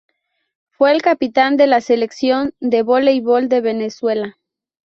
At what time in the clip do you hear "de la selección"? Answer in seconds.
1.57-2.55